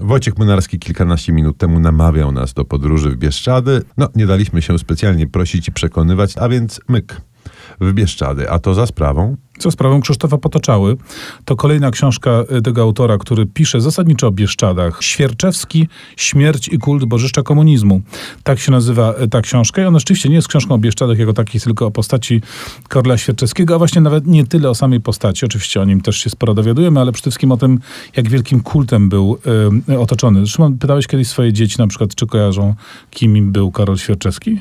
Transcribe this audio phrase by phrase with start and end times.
[0.00, 3.82] Wojciech Młynarski kilkanaście minut temu namawiał nas do podróży w Bieszczady.
[3.96, 7.20] No, nie daliśmy się specjalnie prosić i przekonywać, a więc myk
[7.80, 10.96] w Bieszczady, a to za sprawą co sprawą Krzysztofa Potoczały.
[11.44, 15.02] To kolejna książka y, tego autora, który pisze zasadniczo o Bieszczadach.
[15.02, 18.00] Świerczewski, Śmierć i kult bożyszcza komunizmu.
[18.42, 21.32] Tak się nazywa y, ta książka i ona rzeczywiście nie jest książką o Bieszczadach jako
[21.32, 22.40] takiej, tylko o postaci
[22.88, 25.46] Karola Świerczewskiego, a właśnie nawet nie tyle o samej postaci.
[25.46, 27.80] Oczywiście o nim też się sporo dowiadujemy, ale przede wszystkim o tym,
[28.16, 29.38] jak wielkim kultem był
[29.88, 30.46] y, otoczony.
[30.46, 32.74] Szymon, pytałeś kiedyś swoje dzieci na przykład, czy kojarzą,
[33.10, 34.60] kim był Karol Świerczewski?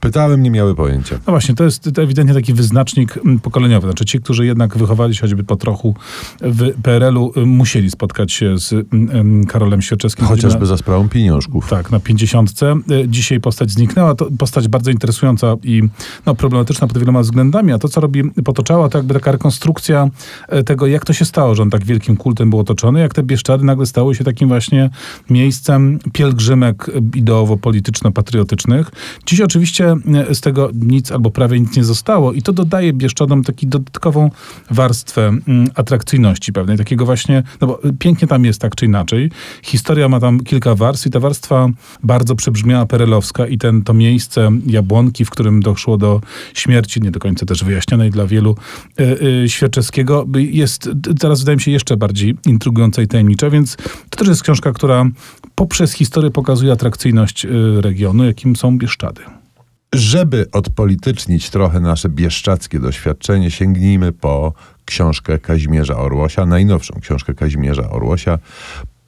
[0.00, 1.14] Pytałem, nie miały pojęcia.
[1.26, 3.86] No właśnie, to jest to ewidentnie taki wyznacznik mm, pokoleniowy.
[3.86, 5.94] Znaczy ci, którzy jednak wychowali się choćby po trochu
[6.40, 10.26] w PRL-u, y, musieli spotkać się z mm, Karolem Świerczewskim.
[10.26, 11.68] Chociażby na, za sprawą pieniążków.
[11.70, 12.76] Tak, na pięćdziesiątce.
[13.04, 14.14] Y, dzisiaj postać zniknęła.
[14.14, 15.82] To postać bardzo interesująca i
[16.26, 17.72] no, problematyczna pod wieloma względami.
[17.72, 20.08] A to, co robi Potoczała, to jakby taka rekonstrukcja
[20.52, 23.22] y, tego, jak to się stało, że on tak wielkim kultem był otoczony, jak te
[23.22, 24.90] Bieszczady nagle stały się takim właśnie
[25.30, 28.90] miejscem pielgrzymek ideowo-polityczno-patriotycznych.
[29.26, 33.44] Dziś oczywiście e, z tego nic albo prawie nic nie zostało i to dodaje Bieszczadom
[33.44, 34.30] taką dodatkową
[34.70, 39.30] warstwę mm, atrakcyjności pewnej, takiego właśnie, no bo pięknie tam jest tak czy inaczej.
[39.62, 41.68] Historia ma tam kilka warstw i ta warstwa
[42.02, 46.20] bardzo przebrzmiała perelowska i ten, to miejsce Jabłonki, w którym doszło do
[46.54, 48.56] śmierci, nie do końca też wyjaśnionej dla wielu,
[48.98, 53.76] yy, yy, Świerczewskiego, jest teraz wydaje mi się jeszcze bardziej intrygująca i tajemnicza, więc
[54.10, 55.06] to też jest książka, która
[55.54, 57.46] poprzez historię pokazuje atrakcyjność
[57.80, 59.39] regionu, jakim są Bieszczady.
[59.94, 64.52] Żeby odpolitycznić trochę nasze bieszczackie doświadczenie, sięgnijmy po
[64.84, 68.38] książkę Kazimierza Orłosia, najnowszą książkę Kazimierza Orłosia,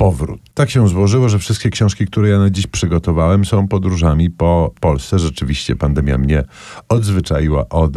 [0.02, 0.40] powrót.
[0.54, 5.18] Tak się złożyło, że wszystkie książki, które ja na dziś przygotowałem, są podróżami po Polsce.
[5.18, 6.44] Rzeczywiście pandemia mnie
[6.88, 7.92] odzwyczaiła od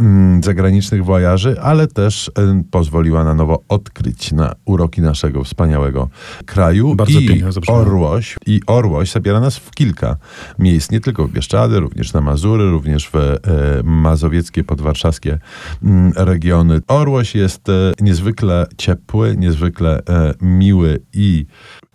[0.00, 2.32] mm, zagranicznych wojaży, ale też y,
[2.70, 6.08] pozwoliła na nowo odkryć na uroki naszego wspaniałego
[6.46, 6.94] kraju.
[6.94, 10.16] Bardzo I pięknie Orłoś, I Orłoś zabiera nas w kilka
[10.58, 13.38] miejsc, nie tylko w Bieszczady, również na Mazury, również w e,
[13.84, 15.38] mazowieckie, podwarszawskie
[15.82, 16.80] mm, regiony.
[16.88, 21.37] Orłoś jest e, niezwykle ciepły, niezwykle e, miły i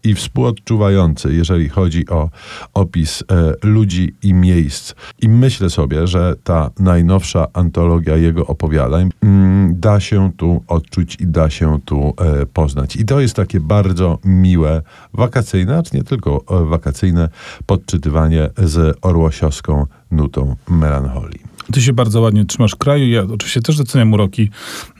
[0.03, 2.29] i współodczuwający, jeżeli chodzi o
[2.73, 4.93] opis e, ludzi i miejsc.
[5.21, 11.27] I myślę sobie, że ta najnowsza antologia jego opowiadań mm, da się tu odczuć i
[11.27, 12.95] da się tu e, poznać.
[12.95, 14.81] I to jest takie bardzo miłe,
[15.13, 17.29] wakacyjne, nie tylko e, wakacyjne
[17.65, 21.52] podczytywanie z orłosiowską nutą melancholii.
[21.71, 23.07] Ty się bardzo ładnie trzymasz kraju.
[23.07, 24.49] Ja oczywiście też doceniam uroki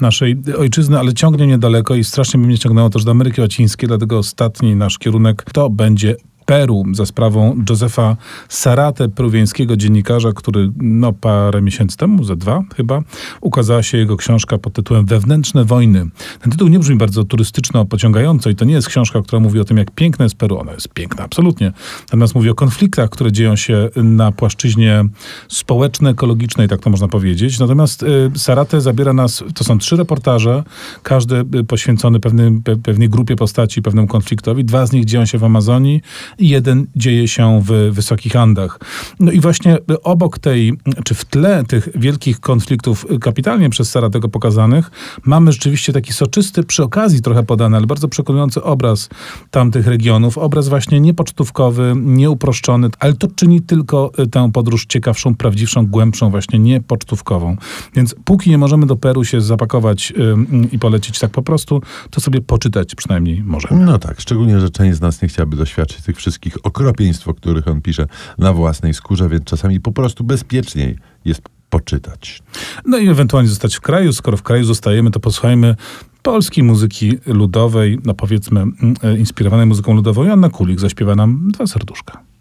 [0.02, 3.88] naszej ojczyzny, ale ciągnie mnie daleko i strasznie by mnie ciągnęło też do Ameryki Łacińskiej,
[3.88, 6.16] dlatego ostatni nasz kierunek to będzie
[6.46, 8.18] Peru za sprawą Josefa
[8.50, 13.02] Sarate, peruwiańskiego dziennikarza, który no parę miesięcy temu, za dwa chyba,
[13.42, 16.10] ukazała się jego książka pod tytułem Wewnętrzne wojny.
[16.42, 19.66] Ten tytuł nie brzmi bardzo turystyczno pociągająco i to nie jest książka, która mówi o
[19.66, 20.60] tym, jak piękne jest Peru.
[20.60, 21.72] Ona jest piękna, absolutnie.
[22.02, 25.06] Natomiast mówi o konfliktach, które dzieją się na płaszczyźnie
[25.48, 27.60] społeczno-ekologicznej, tak to można powiedzieć.
[27.60, 30.64] Natomiast y, Sarate zabiera nas, to są trzy reportaże,
[31.04, 34.66] każdy y, poświęcony pewnym, pewnej grupie postaci, pewnemu konfliktowi.
[34.66, 36.02] Dwa z nich dzieją się w Amazonii,
[36.40, 38.80] jeden dzieje się w Wysokich Andach.
[39.20, 40.74] No i właśnie obok tej,
[41.04, 44.92] czy w tle tych wielkich konfliktów kapitalnie przez Saratego pokazanych,
[45.26, 49.10] mamy rzeczywiście taki soczysty, przy okazji trochę podany, ale bardzo przekonujący obraz
[49.52, 50.38] tamtych regionów.
[50.38, 57.58] Obraz właśnie niepocztówkowy, nieuproszczony, ale to czyni tylko tę podróż ciekawszą, prawdziwszą, głębszą, właśnie niepocztówkową.
[57.96, 60.36] Więc póki nie możemy do Peru się zapakować yy,
[60.72, 63.86] i polecieć tak po prostu, to sobie poczytać przynajmniej możemy.
[63.86, 67.68] No tak, szczególnie, że część z nas nie chciałaby doświadczyć tych wszystkich okropieństw, o których
[67.68, 68.08] on pisze
[68.38, 72.42] na własnej skórze, więc czasami po prostu bezpieczniej jest poczytać.
[72.86, 74.14] No i ewentualnie zostać w kraju.
[74.14, 75.76] Skoro w kraju zostajemy, to posłuchajmy
[76.22, 80.24] polskiej muzyki ludowej, no powiedzmy mm, e, inspirowanej muzyką ludową.
[80.24, 82.33] Joanna Kulik zaśpiewa nam dwa serduszka.